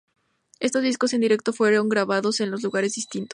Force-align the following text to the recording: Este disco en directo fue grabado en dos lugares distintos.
Este 0.59 0.81
disco 0.81 1.05
en 1.11 1.21
directo 1.21 1.53
fue 1.53 1.79
grabado 1.87 2.31
en 2.39 2.49
dos 2.49 2.63
lugares 2.63 2.95
distintos. 2.95 3.29